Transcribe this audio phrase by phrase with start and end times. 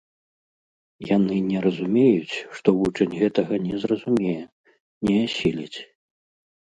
[1.17, 4.43] Яны не разумеюць, што вучань гэтага не зразумее,
[5.11, 5.77] не асіліць.